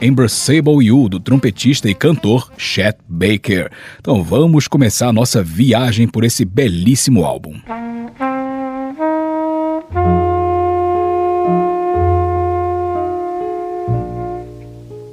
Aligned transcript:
You, 0.82 1.08
do 1.08 1.18
trompetista 1.18 1.88
e 1.88 1.94
cantor 1.94 2.52
Chet 2.56 2.98
Baker. 3.08 3.70
Então 3.98 4.22
vamos 4.22 4.68
começar 4.68 5.08
a 5.08 5.12
nossa 5.12 5.42
viagem 5.42 6.06
por 6.06 6.24
esse 6.24 6.44
belíssimo 6.44 7.24
álbum. 7.24 7.58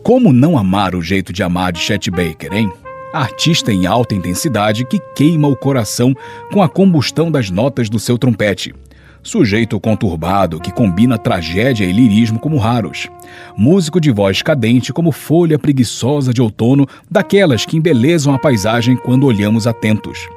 Como 0.04 0.32
não 0.32 0.58
amar 0.58 0.94
o 0.94 1.02
jeito 1.02 1.34
de 1.34 1.42
amar 1.42 1.72
de 1.72 1.80
Chet 1.80 2.12
Baker, 2.12 2.54
hein? 2.54 2.72
Artista 3.12 3.72
em 3.72 3.88
alta 3.88 4.14
intensidade 4.14 4.86
que 4.86 5.00
queima 5.16 5.48
o 5.48 5.56
coração 5.56 6.14
com 6.52 6.62
a 6.62 6.70
combustão 6.70 7.32
das 7.32 7.50
notas 7.50 7.90
do 7.90 7.98
seu 7.98 8.18
trompete. 8.18 8.74
Sujeito 9.26 9.80
conturbado 9.80 10.60
que 10.60 10.72
combina 10.72 11.18
tragédia 11.18 11.84
e 11.84 11.92
lirismo 11.92 12.38
como 12.38 12.60
raros. 12.60 13.10
Músico 13.58 14.00
de 14.00 14.12
voz 14.12 14.44
cadente 14.44 14.94
como 14.94 15.12
folha 15.12 15.58
preguiçosa 15.58 16.32
de 16.32 16.44
outono, 16.44 16.88
daquelas 17.10 17.66
que 17.66 17.76
embelezam 17.76 18.36
a 18.36 18.38
paisagem 18.38 18.96
quando 18.96 19.26
olhamos 19.26 19.66
atentos. 19.66 20.30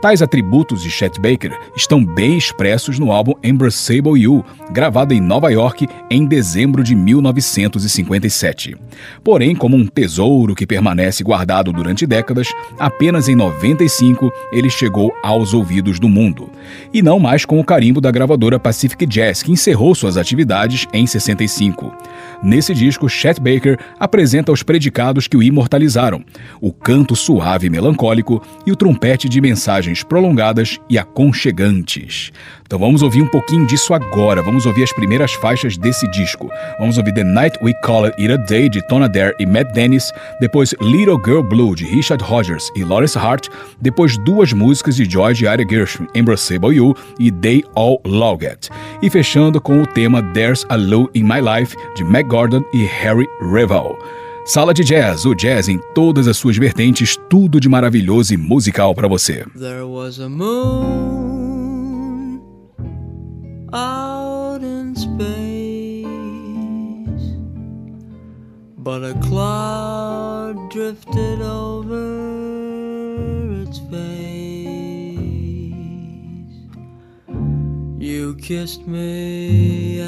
Tais 0.00 0.20
atributos 0.20 0.82
de 0.82 0.90
Chet 0.90 1.18
Baker 1.18 1.58
estão 1.74 2.04
bem 2.04 2.36
expressos 2.36 2.98
no 2.98 3.10
álbum 3.10 3.32
Embraceable 3.42 4.20
You, 4.20 4.44
gravado 4.70 5.14
em 5.14 5.20
Nova 5.20 5.50
York 5.50 5.88
em 6.10 6.26
dezembro 6.26 6.84
de 6.84 6.94
1957. 6.94 8.76
Porém, 9.22 9.56
como 9.56 9.76
um 9.76 9.86
tesouro 9.86 10.54
que 10.54 10.66
permanece 10.66 11.24
guardado 11.24 11.72
durante 11.72 12.06
décadas, 12.06 12.48
apenas 12.78 13.28
em 13.28 13.34
95 13.34 14.30
ele 14.52 14.68
chegou 14.68 15.10
aos 15.22 15.54
ouvidos 15.54 15.98
do 15.98 16.08
mundo. 16.08 16.50
E 16.92 17.00
não 17.00 17.18
mais 17.18 17.46
com 17.46 17.58
o 17.58 17.64
carimbo 17.64 18.00
da 18.00 18.10
gravadora 18.10 18.58
Pacific 18.58 19.06
Jazz, 19.06 19.42
que 19.42 19.52
encerrou 19.52 19.94
suas 19.94 20.18
atividades 20.18 20.86
em 20.92 21.06
65. 21.06 21.92
Nesse 22.42 22.74
disco, 22.74 23.08
Chet 23.08 23.40
Baker 23.40 23.78
apresenta 23.98 24.52
os 24.52 24.62
predicados 24.62 25.26
que 25.26 25.36
o 25.36 25.42
imortalizaram: 25.42 26.22
o 26.60 26.70
canto 26.70 27.16
suave 27.16 27.68
e 27.68 27.70
melancólico 27.70 28.42
e 28.66 28.72
o 28.72 28.76
trompete 28.76 29.30
de 29.30 29.40
mensagens 29.64 30.02
prolongadas 30.02 30.78
e 30.90 30.98
aconchegantes. 30.98 32.30
Então 32.66 32.78
vamos 32.78 33.00
ouvir 33.00 33.22
um 33.22 33.26
pouquinho 33.26 33.66
disso 33.66 33.94
agora. 33.94 34.42
Vamos 34.42 34.66
ouvir 34.66 34.82
as 34.82 34.92
primeiras 34.92 35.32
faixas 35.32 35.78
desse 35.78 36.06
disco. 36.10 36.50
Vamos 36.78 36.98
ouvir 36.98 37.14
The 37.14 37.24
Night 37.24 37.58
We 37.62 37.72
Call 37.82 38.06
It 38.06 38.30
a 38.30 38.36
Day 38.36 38.68
de 38.68 38.86
Tona 38.88 39.08
Dare 39.08 39.34
e 39.40 39.46
Matt 39.46 39.72
Dennis, 39.72 40.12
depois 40.38 40.74
Little 40.82 41.18
Girl 41.24 41.42
Blue 41.42 41.74
de 41.74 41.86
Richard 41.86 42.22
Rogers 42.22 42.70
e 42.76 42.84
Lawrence 42.84 43.18
Hart, 43.18 43.48
depois 43.80 44.18
duas 44.18 44.52
músicas 44.52 44.96
de 44.96 45.06
George 45.06 45.44
e 45.44 45.48
Aria 45.48 45.66
Gershwin, 45.66 46.08
Embraceable 46.14 46.74
You 46.74 46.94
e 47.18 47.32
They 47.32 47.64
All 47.74 48.00
Log 48.04 48.46
It. 48.46 48.68
E 49.00 49.08
fechando 49.08 49.62
com 49.62 49.80
o 49.80 49.86
tema 49.86 50.22
There's 50.34 50.66
a 50.68 50.76
Lou 50.76 51.08
in 51.14 51.22
My 51.22 51.40
Life 51.40 51.74
de 51.96 52.04
Mac 52.04 52.26
Gordon 52.26 52.62
e 52.74 52.84
Harry 52.84 53.26
Revel. 53.40 53.96
Sala 54.46 54.74
de 54.74 54.84
Jazz, 54.84 55.24
o 55.24 55.34
jazz 55.34 55.70
em 55.70 55.78
todas 55.94 56.28
as 56.28 56.36
suas 56.36 56.58
vertentes, 56.58 57.16
tudo 57.30 57.58
de 57.58 57.66
maravilhoso 57.66 58.34
e 58.34 58.36
musical 58.36 58.94
para 58.94 59.08
você. 59.08 59.42
There 59.58 59.84
was 59.84 60.20
a 60.20 60.28
moon 60.28 62.42
out 63.72 64.62
in 64.62 64.94
space, 64.94 66.04
but 68.76 69.02
a 69.02 69.14
cloud 69.26 70.58
drifted 70.68 71.40
over 71.40 71.96
its 73.62 73.78
face. 73.88 74.04
You 77.98 78.34
kissed 78.36 78.86
me 78.86 80.02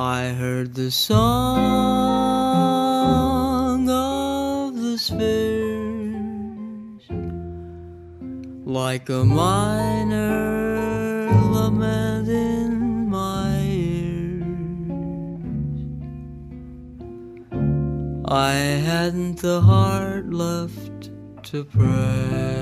I 0.00 0.28
heard 0.28 0.74
the 0.74 0.92
song 0.92 1.58
of 3.90 4.76
the 4.76 4.96
spheres 4.96 7.02
like 8.64 9.08
a 9.08 9.24
minor 9.24 11.28
lament 11.50 12.28
in 12.28 13.10
my 13.10 13.60
ears. 13.64 14.44
I 18.24 18.52
hadn't 18.52 19.40
the 19.40 19.60
heart 19.60 20.32
left 20.32 21.10
to 21.50 21.64
pray. 21.64 22.57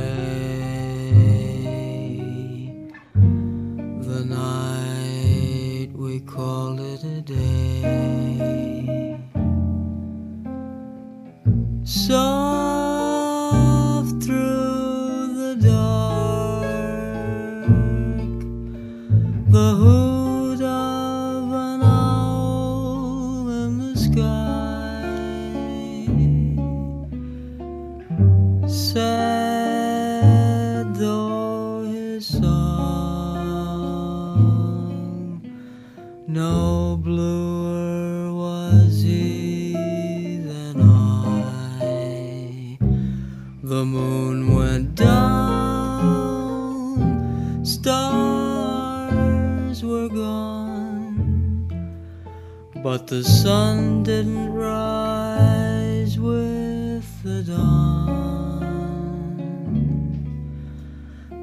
But 52.86 53.08
the 53.08 53.24
sun 53.24 54.04
didn't 54.04 54.52
rise 54.52 56.20
with 56.20 57.22
the 57.24 57.42
dawn. 57.42 58.62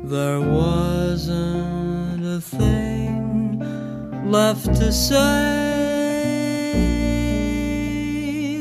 There 0.05 0.39
wasn't 0.39 2.25
a 2.25 2.39
thing 2.39 3.59
left 4.31 4.67
to 4.67 4.89
say. 4.93 5.19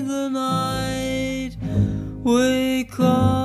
The 0.04 0.28
night 0.30 1.56
we 2.24 2.82
called 2.82 3.41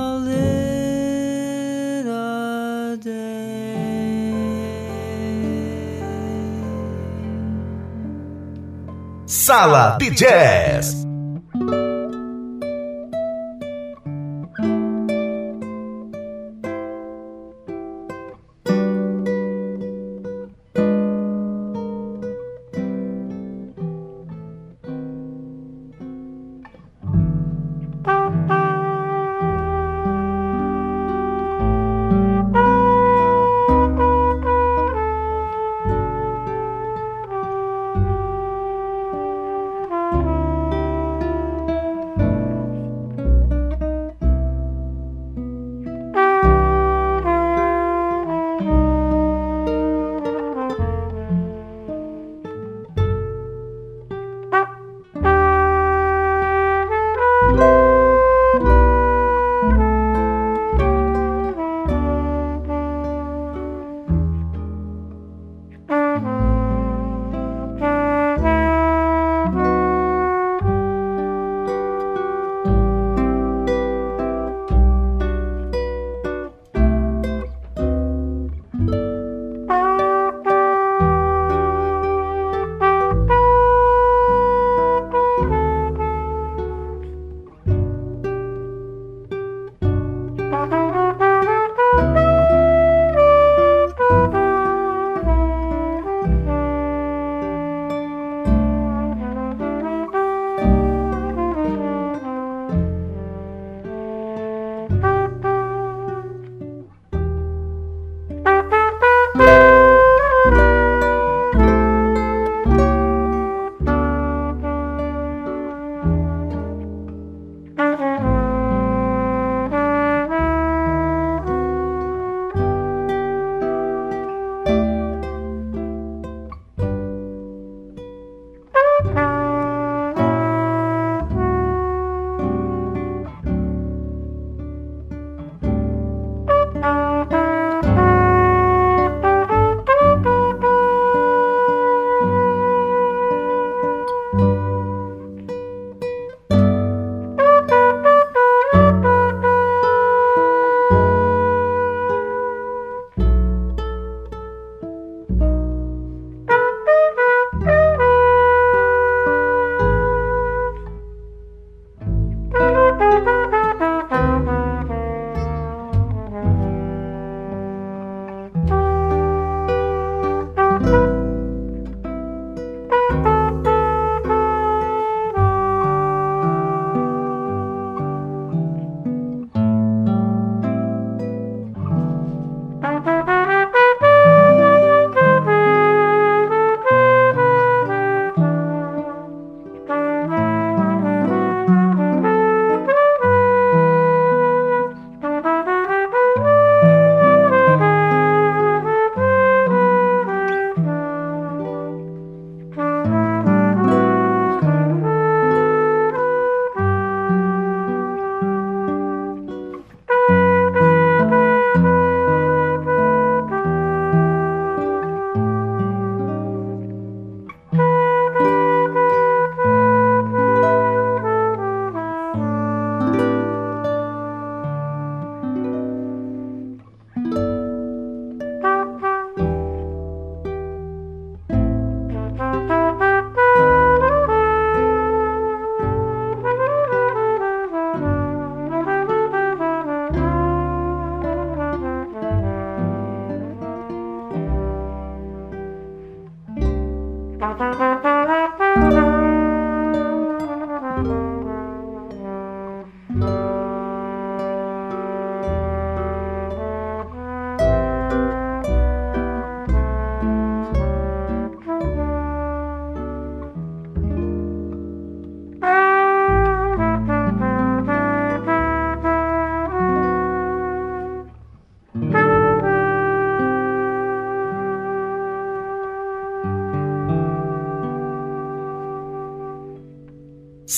Sala 9.48 9.96
de 9.98 10.10
Jazz. 10.10 11.07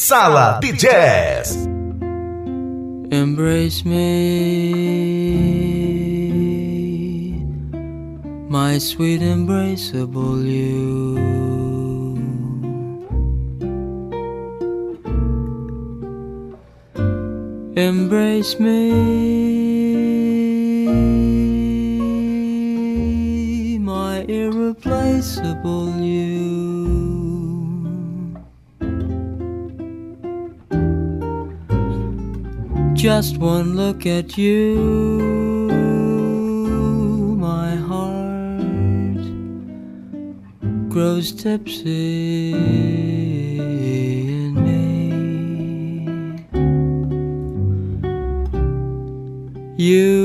Sala 0.00 0.58
de 0.62 0.72
Jazz. 0.72 1.68
Embrace 3.12 3.84
me, 3.84 4.00
my 8.48 8.78
sweet 8.78 9.20
embraceable 9.20 10.42
you. 10.42 11.18
Embrace 17.76 18.58
me, 18.58 18.88
my 23.78 24.24
irreplaceable 24.28 26.00
you. 26.00 26.39
Just 33.20 33.36
one 33.36 33.76
look 33.76 34.06
at 34.06 34.38
you, 34.38 35.68
my 37.38 37.76
heart 37.76 39.20
grows 40.88 41.30
tipsy 41.30 42.54
in 44.38 44.54
me. 44.64 45.12
You 49.76 50.19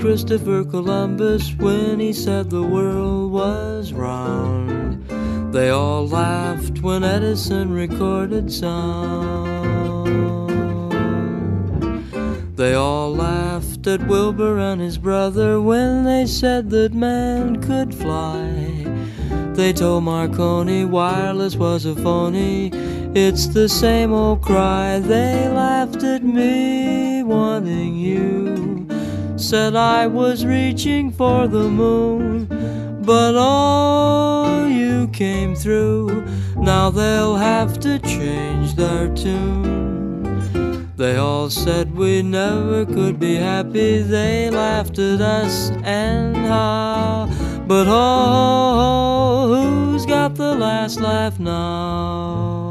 Christopher 0.00 0.64
Columbus 0.64 1.54
when 1.58 2.00
he 2.00 2.14
said 2.14 2.48
the 2.48 2.62
world 2.62 3.32
was 3.32 3.92
round. 3.92 5.06
They 5.52 5.68
all 5.68 6.08
laughed 6.08 6.80
when 6.80 7.04
Edison 7.04 7.70
recorded 7.70 8.50
sound. 8.50 9.60
They 12.56 12.72
all 12.72 13.14
laughed 13.14 13.86
at 13.86 14.06
Wilbur 14.06 14.58
and 14.58 14.80
his 14.80 14.96
brother 14.96 15.60
when 15.60 16.04
they 16.04 16.24
said 16.24 16.70
that 16.70 16.94
man 16.94 17.60
could 17.60 17.94
fly. 17.94 18.86
They 19.52 19.74
told 19.74 20.04
Marconi 20.04 20.86
wireless 20.86 21.56
was 21.56 21.84
a 21.84 21.94
phony. 21.94 22.70
It's 23.14 23.48
the 23.48 23.68
same 23.68 24.14
old 24.14 24.40
cry. 24.40 24.98
They 24.98 25.46
laughed 25.50 26.02
at 26.02 26.22
me 26.22 27.22
wanting 27.22 27.96
you. 27.96 28.69
Said 29.40 29.74
I 29.74 30.06
was 30.06 30.44
reaching 30.44 31.10
for 31.10 31.48
the 31.48 31.68
moon. 31.68 32.44
But 33.02 33.34
oh, 33.36 34.66
you 34.66 35.08
came 35.08 35.56
through. 35.56 36.26
Now 36.56 36.90
they'll 36.90 37.36
have 37.36 37.80
to 37.80 37.98
change 38.00 38.74
their 38.74 39.08
tune. 39.14 40.92
They 40.96 41.16
all 41.16 41.48
said 41.48 41.96
we 41.96 42.20
never 42.20 42.84
could 42.84 43.18
be 43.18 43.36
happy. 43.36 44.02
They 44.02 44.50
laughed 44.50 44.98
at 44.98 45.22
us 45.22 45.70
and 45.84 46.36
how. 46.36 47.26
But 47.66 47.86
oh, 47.88 49.54
who's 49.54 50.04
got 50.04 50.34
the 50.34 50.54
last 50.54 51.00
laugh 51.00 51.40
now? 51.40 52.69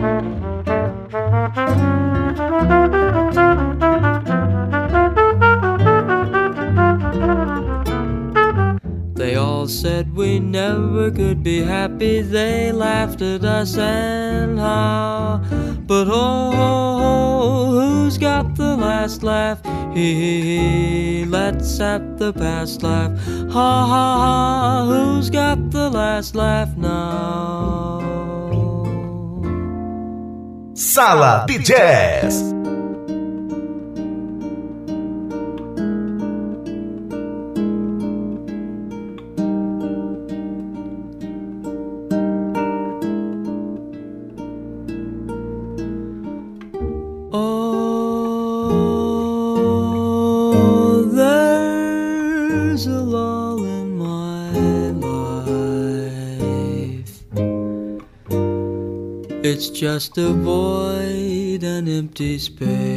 They 0.00 0.06
all 9.34 9.68
said 9.68 10.16
we 10.16 10.38
never 10.40 11.10
could 11.10 11.42
be 11.42 11.60
happy. 11.60 12.22
They 12.22 12.72
laughed 12.72 13.20
at 13.20 13.44
us 13.44 13.76
and 13.76 14.58
how. 14.58 15.42
But 15.86 16.08
oh, 16.08 16.50
oh, 16.54 16.98
oh 17.02 17.70
who's 17.72 18.16
got 18.16 18.54
the 18.56 18.76
last 18.76 19.22
laugh? 19.22 19.62
He, 19.92 20.14
hee 20.14 20.40
hee. 20.40 21.24
Let's 21.26 21.78
at 21.78 22.16
the 22.16 22.32
past 22.32 22.82
laugh. 22.82 23.12
Ha 23.52 23.86
ha 23.86 24.16
ha. 24.22 24.86
Who's 24.86 25.28
got 25.28 25.70
the 25.70 25.90
last 25.90 26.34
laugh 26.34 26.69
Sala 30.90 31.44
de 31.46 31.56
Jazz. 31.62 32.59
Just 59.80 60.18
a 60.18 60.28
void, 60.28 61.62
an 61.62 61.88
empty 61.88 62.36
space. 62.36 62.89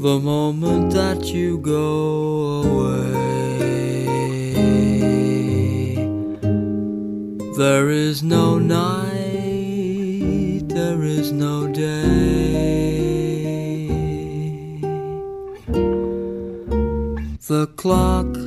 The 0.00 0.18
moment 0.18 0.92
that 0.94 1.26
you 1.26 1.58
go 1.58 2.62
away. 2.62 3.12
There 7.58 7.90
is 7.90 8.22
no 8.22 8.58
night, 8.58 9.10
there 10.68 11.02
is 11.02 11.32
no 11.32 11.70
day. 11.70 12.30
The 17.46 17.66
clock 17.76 18.38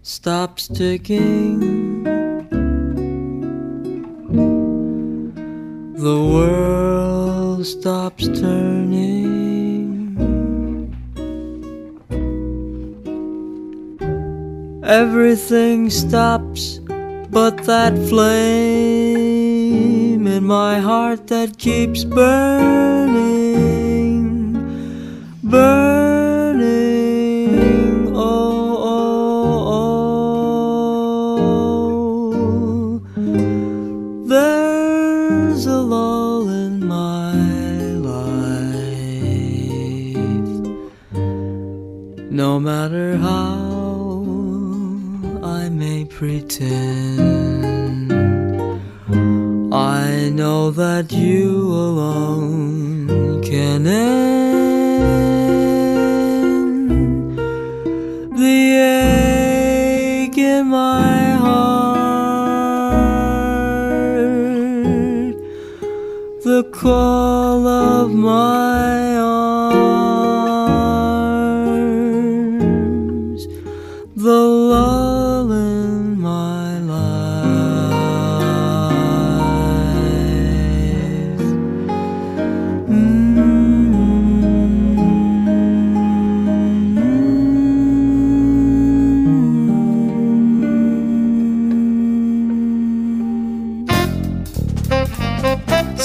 stops 0.00 0.66
ticking. 0.66 2.04
The 5.92 6.18
world 6.32 7.66
stops 7.66 8.28
turning. 8.28 8.65
Everything 14.86 15.90
stops 15.90 16.78
but 17.28 17.64
that 17.64 17.92
flame 18.08 18.24
in 20.28 20.44
my 20.44 20.78
heart 20.78 21.26
that 21.26 21.58
keeps 21.58 22.04
burning, 22.04 23.32
burning. 25.42 25.95
Pretend. 46.46 48.12
I 49.74 50.30
know 50.30 50.70
that 50.70 51.10
you 51.12 51.72
alone 51.72 53.42
can 53.42 53.86
end 53.86 54.46
the 58.38 58.72
ache 60.28 60.38
in 60.38 60.68
my 60.68 61.32
heart, 61.32 62.06
the 66.44 66.62
call 66.72 67.66
of 67.66 68.12
my 68.12 69.15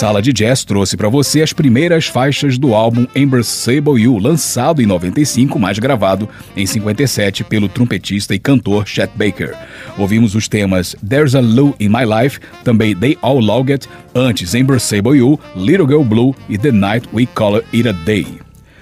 Sala 0.02 0.20
de 0.20 0.34
Jazz 0.34 0.66
trouxe 0.66 0.98
para 0.98 1.10
você 1.10 1.44
as 1.44 1.54
primeiras 1.54 2.08
faixas 2.08 2.58
do 2.58 2.74
álbum 2.74 3.06
Embraceable 3.16 4.02
You, 4.02 4.18
lançado 4.18 4.82
em 4.82 4.88
95, 4.88 5.60
mas 5.60 5.78
gravado 5.78 6.28
em 6.58 6.66
57 6.66 7.44
pelo 7.44 7.70
trompetista 7.70 8.34
e 8.34 8.40
cantor 8.40 8.88
Chet 8.88 9.12
Baker. 9.16 9.56
Ouvimos 10.00 10.34
os 10.34 10.48
temas 10.48 10.96
There's 11.08 11.36
a 11.36 11.40
Lou 11.40 11.76
in 11.80 11.90
My 11.90 12.04
Life, 12.04 12.40
também 12.64 12.96
They 12.96 13.16
All 13.22 13.40
Log 13.40 13.72
It, 13.72 13.88
antes 14.16 14.56
Embraceable 14.56 15.16
You, 15.16 15.40
Little 15.56 15.86
Girl 15.86 16.04
Blue 16.04 16.36
e 16.50 16.58
The 16.58 16.72
Night 16.72 17.08
We 17.14 17.28
Call 17.28 17.58
It 17.72 17.88
a 17.88 17.92
Day. 17.92 18.26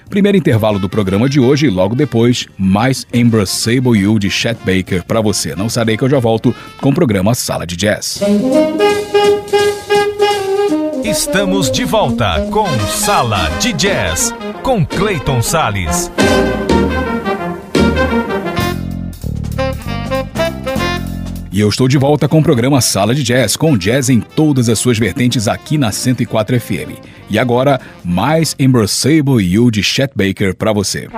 Primeiro 0.08 0.38
intervalo 0.38 0.78
do 0.78 0.88
programa 0.88 1.28
de 1.28 1.38
hoje 1.38 1.66
e 1.66 1.70
logo 1.70 1.94
depois, 1.94 2.46
mais 2.56 3.06
Embraceable 3.12 3.94
You 3.94 4.18
de 4.18 4.30
Chet 4.30 4.56
Baker 4.64 5.04
para 5.04 5.20
você. 5.20 5.54
Não 5.54 5.68
sarei 5.68 5.98
que 5.98 6.02
eu 6.02 6.08
já 6.08 6.18
volto 6.18 6.54
com 6.80 6.88
o 6.88 6.94
programa 6.94 7.34
Sala 7.34 7.66
de 7.66 7.76
Jazz. 7.76 8.22
Estamos 11.10 11.72
de 11.72 11.84
volta 11.84 12.46
com 12.52 12.68
Sala 12.86 13.50
de 13.58 13.72
Jazz 13.72 14.32
com 14.62 14.86
Clayton 14.86 15.42
Sales. 15.42 16.08
E 21.50 21.58
eu 21.58 21.68
estou 21.68 21.88
de 21.88 21.98
volta 21.98 22.28
com 22.28 22.38
o 22.38 22.42
programa 22.44 22.80
Sala 22.80 23.12
de 23.12 23.24
Jazz, 23.24 23.56
com 23.56 23.76
jazz 23.76 24.08
em 24.08 24.20
todas 24.20 24.68
as 24.68 24.78
suas 24.78 25.00
vertentes 25.00 25.48
aqui 25.48 25.76
na 25.76 25.90
104 25.90 26.60
FM. 26.60 27.04
E 27.28 27.40
agora, 27.40 27.80
mais 28.04 28.54
Embraceable 28.56 29.42
You 29.42 29.68
de 29.68 29.82
Chet 29.82 30.12
Baker 30.14 30.54
para 30.54 30.72
você. 30.72 31.08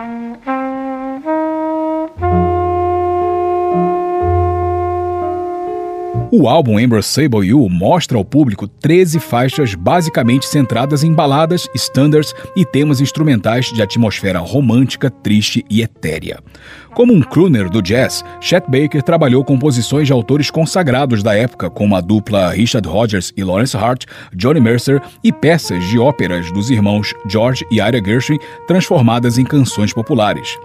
O 6.34 6.48
álbum 6.48 6.80
Embraceable 6.80 7.46
You 7.46 7.68
mostra 7.68 8.16
ao 8.16 8.24
público 8.24 8.66
13 8.66 9.20
faixas 9.20 9.74
basicamente 9.74 10.46
centradas 10.46 11.04
em 11.04 11.12
baladas, 11.12 11.68
standards 11.74 12.34
e 12.56 12.64
temas 12.64 13.02
instrumentais 13.02 13.66
de 13.66 13.82
atmosfera 13.82 14.38
romântica, 14.38 15.10
triste 15.10 15.62
e 15.68 15.82
etérea. 15.82 16.42
Como 16.94 17.12
um 17.12 17.20
crooner 17.20 17.68
do 17.68 17.82
jazz, 17.82 18.24
Chet 18.40 18.64
Baker 18.66 19.02
trabalhou 19.02 19.44
composições 19.44 20.06
de 20.06 20.12
autores 20.14 20.50
consagrados 20.50 21.22
da 21.22 21.34
época, 21.34 21.68
como 21.68 21.94
a 21.94 22.00
dupla 22.00 22.48
Richard 22.50 22.88
Rodgers 22.88 23.30
e 23.36 23.44
Lawrence 23.44 23.76
Hart, 23.76 24.06
Johnny 24.34 24.60
Mercer 24.60 25.02
e 25.22 25.30
peças 25.30 25.84
de 25.84 25.98
óperas 25.98 26.50
dos 26.50 26.70
irmãos 26.70 27.12
George 27.28 27.66
e 27.70 27.76
Ira 27.76 28.02
Gershwin 28.02 28.38
transformadas 28.66 29.36
em 29.36 29.44
canções 29.44 29.92
populares. 29.92 30.56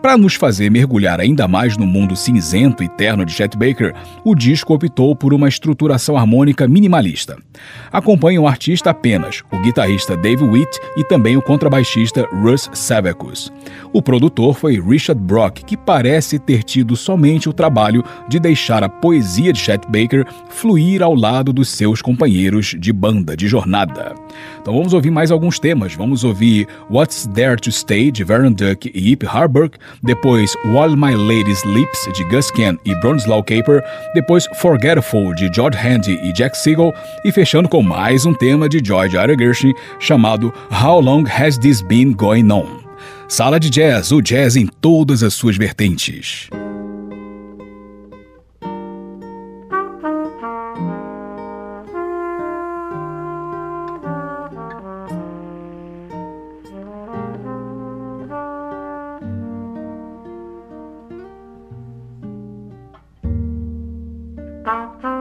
Para 0.00 0.16
nos 0.16 0.36
fazer 0.36 0.70
mergulhar 0.70 1.20
ainda 1.20 1.48
mais 1.48 1.76
no 1.76 1.84
mundo 1.84 2.14
cinzento 2.14 2.84
e 2.84 2.88
terno 2.88 3.24
de 3.24 3.32
Chet 3.32 3.56
Baker, 3.56 3.92
o 4.24 4.32
disco 4.32 4.72
optou 4.72 5.14
por 5.16 5.34
uma 5.34 5.48
estruturação 5.48 6.16
harmônica 6.16 6.68
minimalista. 6.68 7.36
Acompanham 7.90 8.44
o 8.44 8.48
artista 8.48 8.90
apenas 8.90 9.42
o 9.50 9.58
guitarrista 9.58 10.16
Dave 10.16 10.44
Witt 10.44 10.78
e 10.96 11.02
também 11.02 11.36
o 11.36 11.42
contrabaixista 11.42 12.28
Russ 12.32 12.70
Savecus. 12.72 13.52
O 13.92 14.00
produtor 14.00 14.54
foi 14.54 14.80
Richard 14.80 15.20
Brock, 15.20 15.64
que 15.64 15.76
parece 15.76 16.38
ter 16.38 16.62
tido 16.62 16.94
somente 16.94 17.48
o 17.48 17.52
trabalho 17.52 18.04
de 18.28 18.38
deixar 18.38 18.84
a 18.84 18.88
poesia 18.88 19.52
de 19.52 19.58
Chet 19.58 19.84
Baker 19.88 20.24
fluir 20.48 21.02
ao 21.02 21.14
lado 21.14 21.52
dos 21.52 21.70
seus 21.70 22.00
companheiros 22.00 22.76
de 22.78 22.92
banda 22.92 23.36
de 23.36 23.48
jornada. 23.48 24.14
Então 24.60 24.74
vamos 24.74 24.92
ouvir 24.92 25.10
mais 25.10 25.32
alguns 25.32 25.58
temas. 25.58 25.94
Vamos 25.94 26.22
ouvir 26.22 26.68
What's 26.88 27.26
There 27.34 27.56
to 27.56 27.72
Stay 27.72 28.12
de 28.12 28.22
Vernon 28.22 28.52
Duck 28.52 28.90
e 28.94 29.12
Ip 29.12 29.26
Harburg, 29.26 29.76
depois 30.02 30.54
While 30.64 30.96
My 30.96 31.14
Lady 31.14 31.52
Sleeps 31.52 32.08
de 32.14 32.24
Gus 32.24 32.50
Ken 32.50 32.78
e 32.84 32.94
Bronislaw 32.96 33.42
Caper, 33.42 33.82
depois 34.14 34.46
Forgetful 34.56 35.34
de 35.34 35.50
George 35.54 35.78
Handy 35.78 36.18
e 36.22 36.32
Jack 36.32 36.56
Siegel 36.56 36.94
e 37.24 37.32
fechando 37.32 37.68
com 37.68 37.82
mais 37.82 38.26
um 38.26 38.34
tema 38.34 38.68
de 38.68 38.80
George 38.84 39.16
Ira 39.16 39.36
Gershwin 39.36 39.74
chamado 39.98 40.52
How 40.70 41.00
Long 41.00 41.24
Has 41.26 41.58
This 41.58 41.82
Been 41.82 42.12
Going 42.12 42.50
On? 42.50 42.66
Sala 43.28 43.60
de 43.60 43.68
Jazz, 43.68 44.10
o 44.10 44.22
jazz 44.22 44.56
em 44.56 44.66
todas 44.66 45.22
as 45.22 45.34
suas 45.34 45.56
vertentes. 45.56 46.48
拜。 64.68 65.17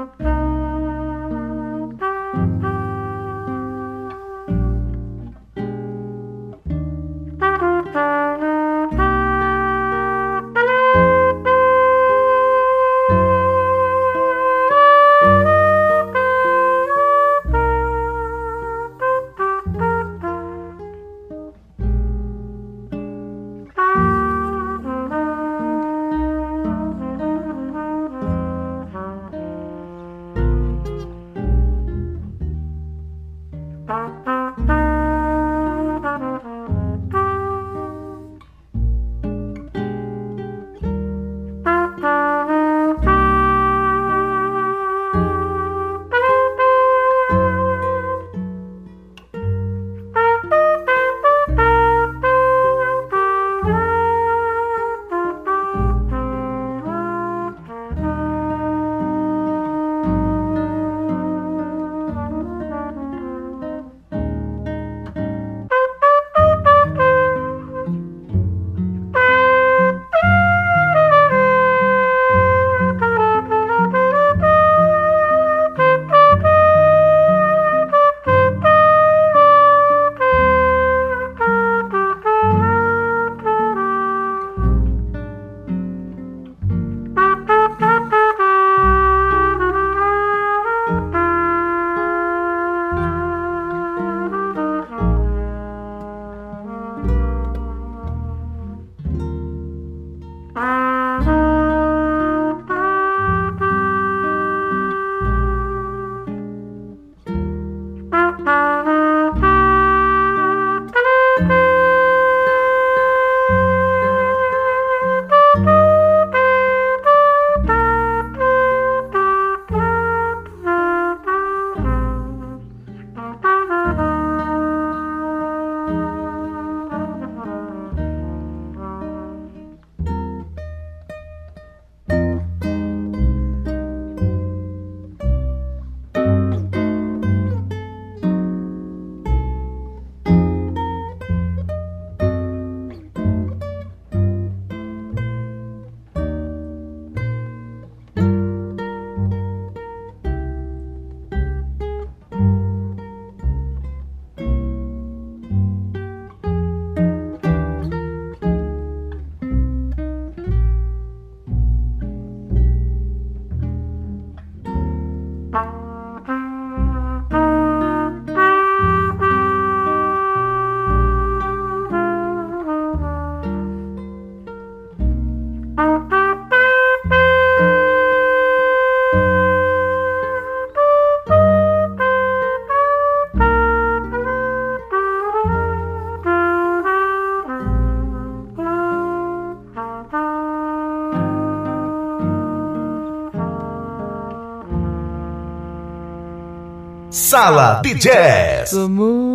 Jazz. 197.83 198.73
moon. 198.73 199.26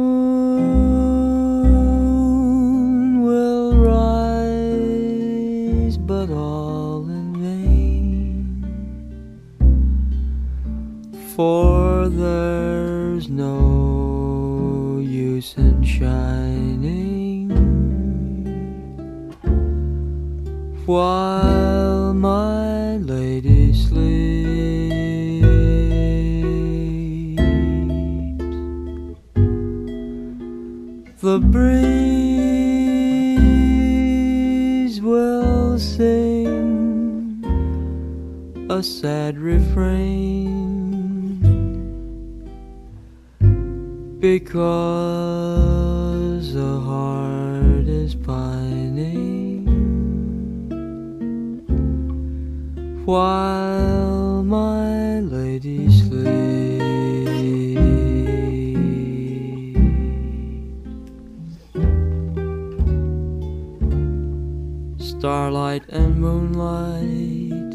starlight 65.22 65.84
and 65.90 66.18
moonlight 66.20 67.72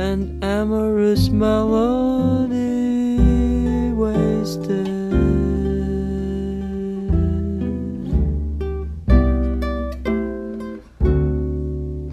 and 0.00 0.42
amorous 0.42 1.28
melody 1.28 2.48
wasted. 3.92 4.88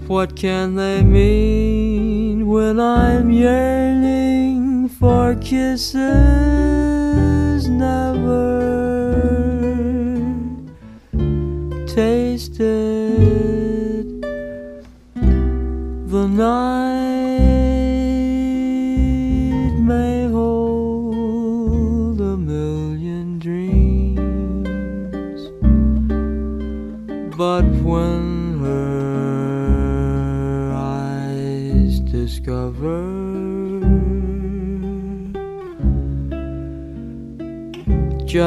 What 0.09 0.35
can 0.35 0.75
they 0.75 1.01
mean 1.03 2.47
when 2.47 2.81
I'm 2.81 3.31
yearning 3.31 4.89
for 4.89 5.35
kisses 5.35 6.03
never? 7.69 8.66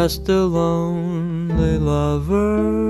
just 0.02 0.26
a 0.30 0.46
lonely 0.46 1.76
lover. 1.76 2.89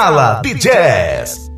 Sala 0.00 0.40
de 0.42 0.54
Jazz. 0.54 1.49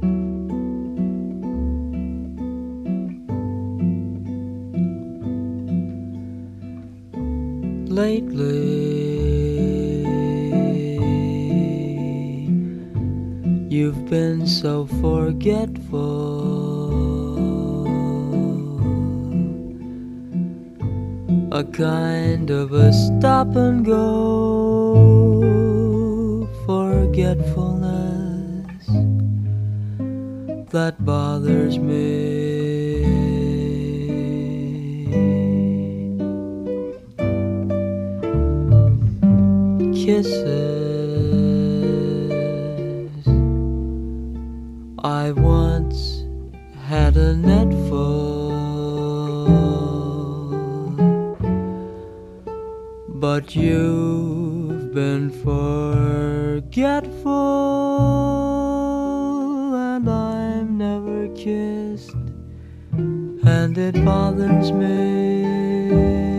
heaven's. 64.48 66.31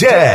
Yeah. 0.00 0.27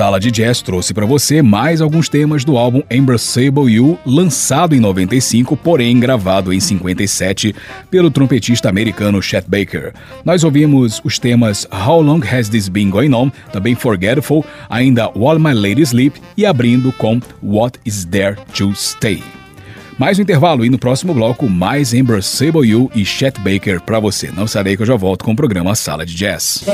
Sala 0.00 0.18
de 0.18 0.30
Jazz 0.30 0.62
trouxe 0.62 0.94
para 0.94 1.04
você 1.04 1.42
mais 1.42 1.82
alguns 1.82 2.08
temas 2.08 2.42
do 2.42 2.56
álbum 2.56 2.82
Embraceable 2.90 3.70
You, 3.70 3.98
lançado 4.06 4.74
em 4.74 4.80
95, 4.80 5.54
porém 5.58 6.00
gravado 6.00 6.54
em 6.54 6.58
57 6.58 7.54
pelo 7.90 8.10
trompetista 8.10 8.70
americano 8.70 9.20
Chet 9.20 9.44
Baker. 9.46 9.92
Nós 10.24 10.42
ouvimos 10.42 11.02
os 11.04 11.18
temas 11.18 11.68
How 11.70 12.00
Long 12.00 12.22
Has 12.22 12.48
This 12.48 12.66
Been 12.66 12.88
Going 12.88 13.12
On, 13.12 13.30
também 13.52 13.74
Forgetful, 13.74 14.42
ainda 14.70 15.10
While 15.10 15.38
My 15.38 15.52
Lady 15.52 15.82
Sleep 15.82 16.18
e 16.34 16.46
abrindo 16.46 16.90
com 16.92 17.20
What 17.42 17.78
Is 17.84 18.06
There 18.06 18.38
to 18.54 18.74
Stay. 18.74 19.22
Mais 19.98 20.18
um 20.18 20.22
intervalo 20.22 20.64
e 20.64 20.70
no 20.70 20.78
próximo 20.78 21.12
bloco, 21.12 21.46
mais 21.46 21.92
Embraceable 21.92 22.66
You 22.66 22.90
e 22.94 23.04
Chet 23.04 23.38
Baker 23.40 23.82
para 23.82 24.00
você. 24.00 24.30
Não 24.30 24.46
sarei 24.46 24.78
que 24.78 24.82
eu 24.82 24.86
já 24.86 24.96
volto 24.96 25.26
com 25.26 25.32
o 25.32 25.36
programa 25.36 25.74
Sala 25.74 26.06
de 26.06 26.14
Jazz. 26.14 26.64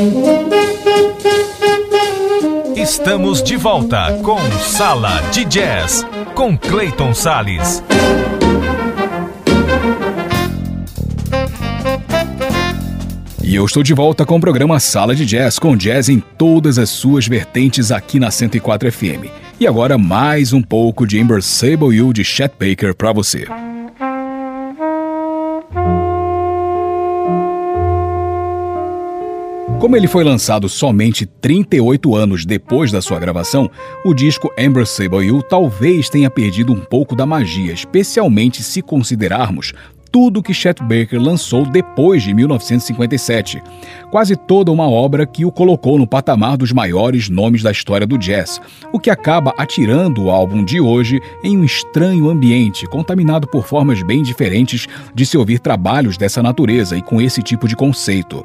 Estamos 2.87 3.43
de 3.43 3.57
volta 3.57 4.17
com 4.23 4.39
Sala 4.61 5.21
de 5.33 5.45
Jazz, 5.45 6.07
com 6.37 6.57
Clayton 6.57 7.13
Sales. 7.13 7.83
E 13.43 13.57
eu 13.57 13.65
estou 13.65 13.83
de 13.83 13.93
volta 13.93 14.25
com 14.25 14.37
o 14.37 14.41
programa 14.41 14.79
Sala 14.79 15.17
de 15.17 15.27
Jazz, 15.27 15.59
com 15.59 15.77
jazz 15.77 16.09
em 16.09 16.21
todas 16.21 16.79
as 16.79 16.89
suas 16.89 17.27
vertentes 17.27 17.91
aqui 17.91 18.21
na 18.21 18.31
104 18.31 18.93
FM. 18.93 19.33
E 19.59 19.67
agora 19.67 19.99
mais 19.99 20.53
um 20.53 20.63
pouco 20.63 21.05
de 21.09 21.19
Embraceable 21.19 21.93
You 21.93 22.13
de 22.13 22.23
Chet 22.23 22.53
Baker 22.57 22.95
para 22.95 23.13
você. 23.13 23.49
Como 29.79 29.95
ele 29.95 30.09
foi 30.09 30.25
lançado 30.25 30.71
somente 30.71 31.27
38 31.27 32.17
anos 32.17 32.47
depois 32.47 32.91
da 32.91 33.03
sua 33.03 33.19
gravação, 33.19 33.71
o 34.07 34.15
disco 34.15 34.51
Embraceable 34.59 35.27
You 35.27 35.43
talvez 35.43 36.09
tenha 36.09 36.31
perdido 36.31 36.73
um 36.73 36.81
pouco 36.81 37.15
da 37.15 37.27
magia, 37.27 37.75
especialmente 37.75 38.63
se 38.63 38.81
considerarmos 38.81 39.75
tudo 40.17 40.43
que 40.43 40.55
Chet 40.55 40.83
Baker 40.83 41.21
lançou 41.21 41.67
depois 41.67 42.23
de 42.23 42.33
1957. 42.33 43.63
Quase 44.11 44.35
toda 44.35 44.73
uma 44.73 44.89
obra 44.89 45.27
que 45.27 45.45
o 45.45 45.53
colocou 45.53 45.99
no 45.99 46.07
patamar 46.07 46.57
dos 46.57 46.73
maiores 46.73 47.29
nomes 47.29 47.63
da 47.63 47.71
história 47.71 48.07
do 48.07 48.17
jazz, 48.17 48.59
o 48.95 48.99
que 48.99 49.11
acaba 49.11 49.53
atirando 49.59 50.25
o 50.25 50.31
álbum 50.31 50.65
de 50.65 50.81
hoje 50.81 51.21
em 51.45 51.59
um 51.59 51.65
estranho 51.65 52.31
ambiente, 52.31 52.87
contaminado 52.87 53.47
por 53.47 53.67
formas 53.67 54.03
bem 54.03 54.23
diferentes 54.23 54.87
de 55.15 55.27
se 55.27 55.37
ouvir 55.37 55.59
trabalhos 55.59 56.17
dessa 56.17 56.43
natureza 56.43 56.97
e 56.97 57.03
com 57.03 57.21
esse 57.21 57.43
tipo 57.43 57.69
de 57.69 57.77
conceito. 57.77 58.43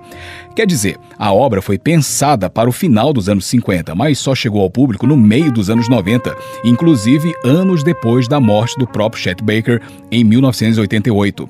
Quer 0.56 0.68
dizer, 0.68 0.98
a 1.18 1.34
obra 1.34 1.62
foi 1.62 1.78
pensada 1.78 2.50
para 2.50 2.70
o 2.70 2.74
final 2.74 3.14
dos 3.14 3.30
anos 3.30 3.46
50, 3.46 3.96
mas 3.96 4.20
só 4.20 4.36
chegou 4.36 4.62
ao 4.62 4.70
público 4.70 5.08
no 5.08 5.16
meio 5.16 5.52
dos 5.52 5.70
anos 5.70 5.88
90, 5.88 6.36
inclusive 6.66 7.34
anos 7.46 7.84
depois 7.84 8.28
da 8.28 8.40
morte 8.40 8.78
do 8.78 8.86
próprio 8.86 9.22
Chet 9.22 9.42
Baker 9.42 9.82
em 10.12 10.24
1988. 10.24 11.50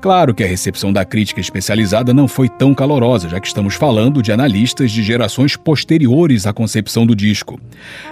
Claro 0.00 0.34
que 0.34 0.44
a 0.44 0.46
recepção 0.46 0.92
da 0.92 1.04
crítica 1.04 1.40
especializada 1.40 2.12
não 2.12 2.28
foi 2.28 2.48
tão 2.48 2.74
calorosa, 2.74 3.28
já 3.28 3.40
que 3.40 3.46
estamos 3.46 3.74
falando 3.74 4.22
de 4.22 4.30
analistas 4.30 4.90
de 4.92 5.02
gerações 5.02 5.56
posteriores 5.56 6.46
à 6.46 6.52
concepção 6.52 7.06
do 7.06 7.16
disco. 7.16 7.58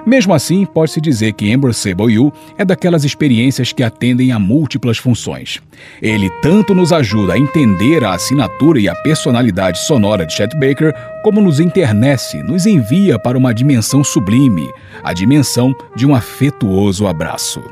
Mesmo 0.06 0.32
assim, 0.32 0.64
pode-se 0.64 1.00
dizer 1.00 1.34
que 1.34 1.50
Embraceable 1.50 2.10
You 2.10 2.32
é 2.56 2.64
daquelas 2.64 3.04
experiências 3.04 3.72
que 3.72 3.82
atendem 3.82 4.32
a 4.32 4.38
múltiplas 4.38 4.96
funções. 4.96 5.60
Ele 6.00 6.30
tanto 6.40 6.74
nos 6.74 6.92
ajuda 6.92 7.34
a 7.34 7.38
entender 7.38 8.02
a 8.04 8.14
assinatura 8.14 8.80
e 8.80 8.88
a 8.88 8.94
personalidade 8.94 9.78
sonora 9.80 10.21
de 10.26 10.32
Chet 10.34 10.54
Baker, 10.56 10.94
como 11.22 11.40
nos 11.40 11.60
internece, 11.60 12.42
nos 12.42 12.66
envia 12.66 13.18
para 13.18 13.38
uma 13.38 13.54
dimensão 13.54 14.02
sublime, 14.02 14.68
a 15.02 15.12
dimensão 15.12 15.74
de 15.94 16.06
um 16.06 16.14
afetuoso 16.14 17.06
abraço. 17.06 17.62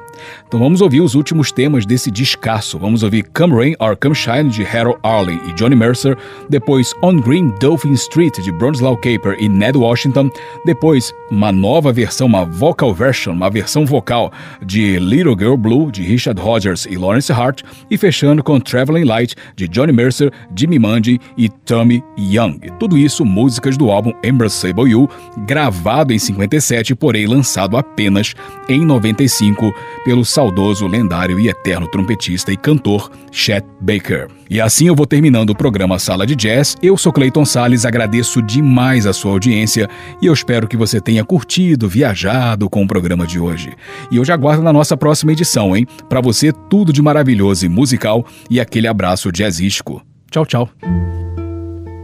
Então 0.47 0.61
vamos 0.61 0.81
ouvir 0.81 1.01
os 1.01 1.15
últimos 1.15 1.53
temas 1.53 1.87
desse 1.87 2.11
descasso. 2.11 2.79
Vamos 2.79 3.03
ouvir 3.03 3.25
Come 3.35 3.55
Rain 3.55 3.75
or 3.79 3.97
Come 3.97 4.15
Shine 4.15 4.49
de 4.49 4.65
Harold 4.65 4.99
Arlen 5.03 5.41
e 5.49 5.53
Johnny 5.53 5.77
Mercer, 5.77 6.17
depois 6.49 6.95
On 7.03 7.17
Green 7.17 7.53
Dolphin 7.61 7.93
Street 7.93 8.39
de 8.41 8.53
Bronislaw 8.53 8.97
Caper 8.97 9.37
e 9.39 9.49
Ned 9.49 9.77
Washington, 9.77 10.31
depois 10.65 11.13
uma 11.31 11.53
nova 11.53 11.93
versão, 11.93 12.27
uma 12.27 12.45
vocal 12.45 12.93
version, 12.93 13.33
uma 13.33 13.51
versão 13.51 13.87
vocal 13.87 14.33
de 14.65 14.99
Little 14.99 15.37
Girl 15.39 15.57
Blue 15.57 15.91
de 15.91 16.03
Richard 16.03 16.41
Rogers 16.41 16.87
e 16.87 16.97
Lawrence 16.97 17.33
Hart 17.33 17.63
e 17.91 17.97
fechando 17.97 18.43
com 18.43 18.61
Traveling 18.61 19.05
Light 19.05 19.35
de 19.57 19.69
Johnny 19.69 19.93
Mercer, 19.93 20.33
Jimmy 20.57 20.79
Mundy 20.79 21.21
e 21.37 21.49
Tommy 21.49 22.03
Young. 22.19 22.59
Tudo 22.79 22.97
isso 22.99 23.25
músicas 23.25 23.77
do 23.77 23.91
álbum 23.91 24.13
Embraceable 24.25 24.91
You, 24.91 25.09
gravado 25.47 26.13
em 26.13 26.19
57, 26.19 26.95
porém 26.95 27.27
lançado 27.27 27.77
apenas 27.77 28.35
em 28.69 28.85
95 28.85 29.73
pelo 30.11 30.25
saudoso, 30.25 30.89
lendário 30.89 31.39
e 31.39 31.49
eterno 31.49 31.87
trompetista 31.87 32.51
e 32.51 32.57
cantor 32.57 33.13
Chet 33.31 33.65
Baker. 33.81 34.27
E 34.51 34.61
assim 34.61 34.89
eu 34.89 34.95
vou 34.97 35.07
terminando 35.07 35.51
o 35.51 35.55
programa 35.55 36.01
Sala 36.01 36.27
de 36.27 36.35
Jazz. 36.35 36.77
Eu 36.83 36.97
sou 36.97 37.13
Clayton 37.13 37.45
Sales, 37.45 37.85
agradeço 37.85 38.43
demais 38.43 39.07
a 39.07 39.13
sua 39.13 39.31
audiência 39.31 39.89
e 40.21 40.27
eu 40.27 40.33
espero 40.33 40.67
que 40.67 40.77
você 40.77 41.01
tenha 41.01 41.25
curtido, 41.25 41.89
viajado 41.89 42.69
com 42.69 42.83
o 42.83 42.89
programa 42.89 43.25
de 43.25 43.39
hoje. 43.39 43.73
E 44.11 44.17
eu 44.17 44.25
já 44.25 44.35
aguardo 44.35 44.65
na 44.65 44.73
nossa 44.73 44.97
próxima 44.97 45.31
edição, 45.31 45.77
hein? 45.77 45.87
Para 46.09 46.21
você, 46.21 46.53
tudo 46.69 46.93
de 46.93 47.01
maravilhoso 47.01 47.65
e 47.65 47.69
musical 47.69 48.27
e 48.51 48.59
aquele 48.59 48.89
abraço 48.89 49.31
jazzístico. 49.31 50.03
Tchau, 50.29 50.45
tchau. 50.45 50.69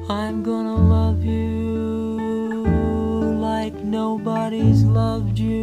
I'm 0.08 0.44
gonna 0.44 0.76
love 0.76 1.26
you 1.26 2.68
like 3.40 3.74
nobody's 3.84 4.84
loved 4.84 5.40
you. 5.40 5.55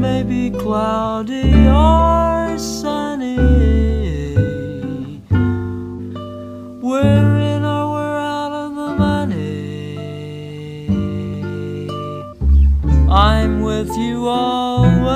May 0.00 0.22
be 0.22 0.50
cloudy 0.50 1.68
or 1.68 2.56
sunny. 2.58 3.36
We're 6.80 7.36
in 7.36 7.62
or 7.62 7.92
we're 7.92 8.18
out 8.18 8.52
of 8.52 8.74
the 8.76 8.94
money. 8.96 9.98
I'm 13.10 13.60
with 13.60 13.94
you 13.98 14.26
always. 14.26 15.12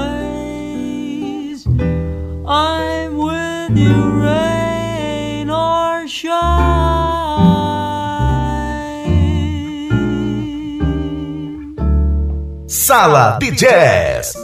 I'm 2.47 3.17
with 3.17 3.79
you, 3.79 4.21
rain 4.21 5.49
or 5.49 6.07
shine. 6.07 6.45
Sala 12.69 13.39
de 13.41 13.51
Jazz. 13.51 14.44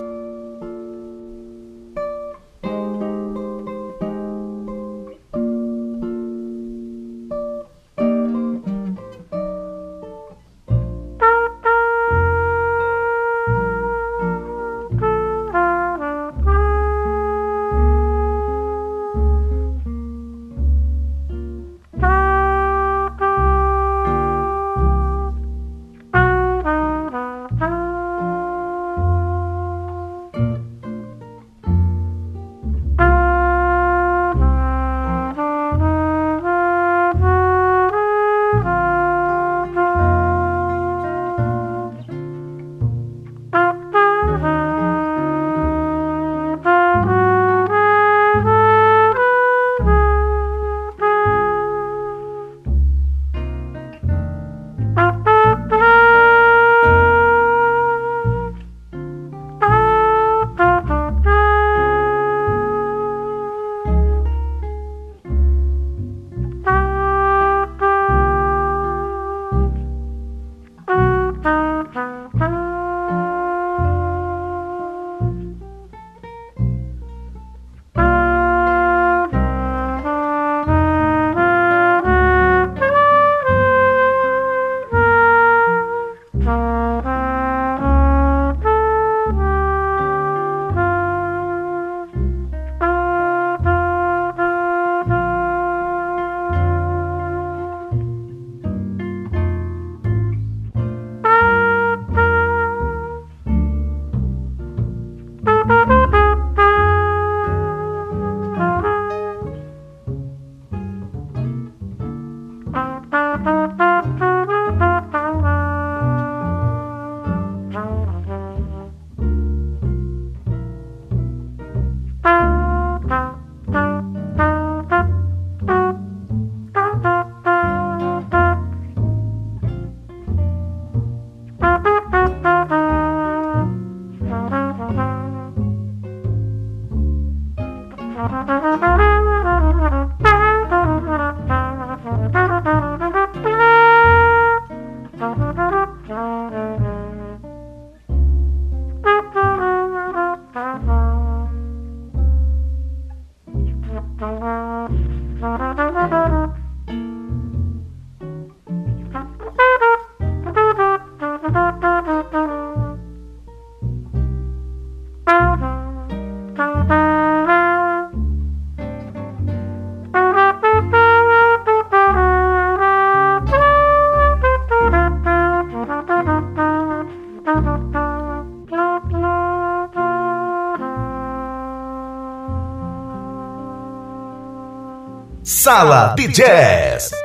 Sala 185.71 186.15
de 186.17 186.27
Jazz. 186.27 187.20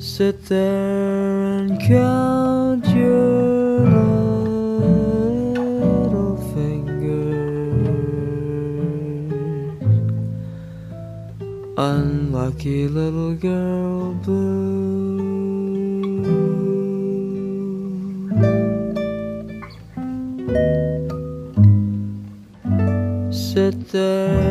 Sit 0.00 0.44
there 0.44 1.58
and 1.58 1.80
count 1.80 2.86
your 2.86 3.80
little 5.70 6.36
fingers. 6.54 6.98
unlucky 11.76 12.86
little 12.86 13.34
girl 13.34 14.14
blue. 14.14 14.78
Sit 23.32 23.88
there 23.90 24.47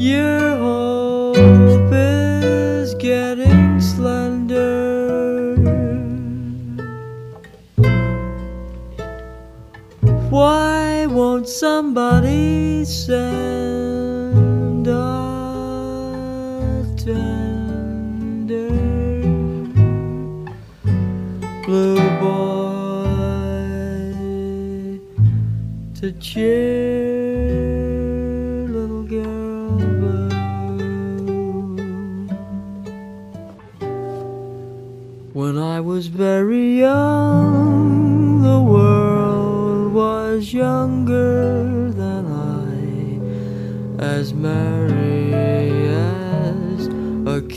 Your 0.00 0.56
hope 0.58 1.92
is 1.92 2.94
getting 2.94 3.80
slender. 3.80 5.56
Why 10.30 11.06
won't 11.06 11.48
somebody 11.48 12.84
send 12.84 13.16
a 14.86 14.94
tender 16.96 18.70
blue 21.66 21.98
boy 22.20 22.68
to 25.96 26.12
cheer 26.20 26.77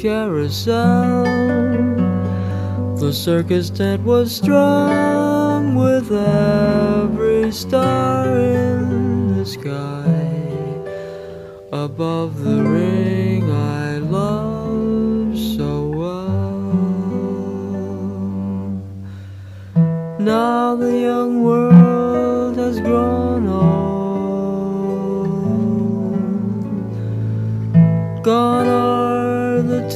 carousel. 0.01 1.23
The 2.95 3.13
circus 3.13 3.69
tent 3.69 4.03
was 4.03 4.35
strung 4.35 5.75
with 5.75 6.11
every 6.11 7.51
star 7.51 8.39
in 8.39 9.37
the 9.37 9.45
sky 9.45 10.07
above 11.71 12.43
the 12.43 12.63
ring 12.63 13.51
I 13.51 13.97
love 13.99 15.37
so 15.37 15.89
well. 15.89 16.41
Now 20.19 20.75
the 20.75 20.97
young 20.97 21.43
world 21.43 22.57
has 22.57 22.79
grown 22.79 23.47
old. 23.47 23.61
Gone 28.23 28.67
are 28.67 28.90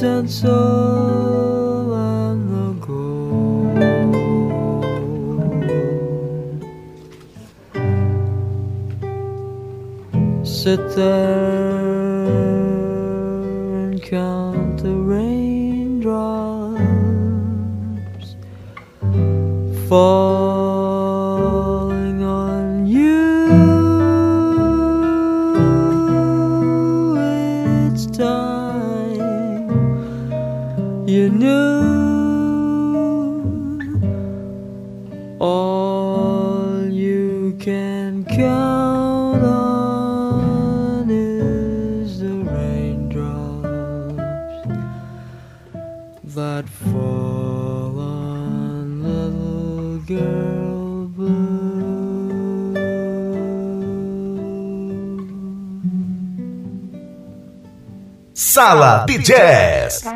and 0.06 0.30
so 0.30 0.56
long 1.94 2.40
ago. 2.70 2.94
Sit 10.44 10.82
there 10.94 11.86
and 13.82 14.00
count 14.02 14.78
the 14.78 14.94
raindrops 14.94 16.06
fall. 19.88 20.45
Sala 58.56 59.04
de 59.06 59.18
Jazz. 59.18 60.15